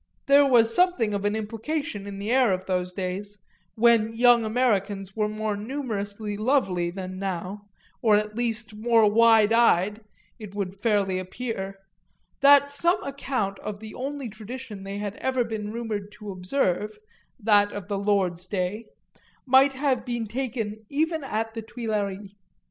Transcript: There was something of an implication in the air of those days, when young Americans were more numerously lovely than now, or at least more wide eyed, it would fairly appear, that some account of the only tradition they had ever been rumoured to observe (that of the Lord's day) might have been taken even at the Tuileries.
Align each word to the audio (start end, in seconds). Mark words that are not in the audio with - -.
There 0.25 0.47
was 0.47 0.73
something 0.73 1.13
of 1.13 1.25
an 1.25 1.35
implication 1.35 2.07
in 2.07 2.17
the 2.17 2.31
air 2.31 2.51
of 2.53 2.65
those 2.65 2.91
days, 2.91 3.37
when 3.75 4.15
young 4.15 4.43
Americans 4.43 5.15
were 5.15 5.29
more 5.29 5.55
numerously 5.55 6.35
lovely 6.35 6.89
than 6.89 7.19
now, 7.19 7.67
or 8.01 8.15
at 8.15 8.35
least 8.35 8.73
more 8.73 9.07
wide 9.07 9.53
eyed, 9.53 10.01
it 10.39 10.55
would 10.55 10.79
fairly 10.81 11.19
appear, 11.19 11.77
that 12.39 12.71
some 12.71 13.03
account 13.03 13.59
of 13.59 13.79
the 13.79 13.93
only 13.93 14.27
tradition 14.27 14.81
they 14.81 14.97
had 14.97 15.17
ever 15.17 15.43
been 15.43 15.71
rumoured 15.71 16.11
to 16.13 16.31
observe 16.31 16.97
(that 17.39 17.71
of 17.71 17.87
the 17.87 17.99
Lord's 17.99 18.47
day) 18.47 18.85
might 19.45 19.73
have 19.73 20.03
been 20.03 20.25
taken 20.25 20.79
even 20.89 21.23
at 21.23 21.53
the 21.53 21.61
Tuileries. 21.61 22.33